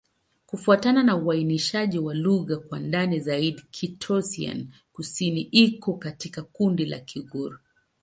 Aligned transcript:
Kufuatana 0.45 1.03
na 1.03 1.15
uainishaji 1.17 1.99
wa 1.99 2.13
lugha 2.13 2.57
kwa 2.57 2.79
ndani 2.79 3.19
zaidi, 3.19 3.61
Kitoussian-Kusini 3.71 5.41
iko 5.41 5.93
katika 5.93 6.41
kundi 6.41 6.85
la 6.85 6.99
Kigur. 6.99 7.59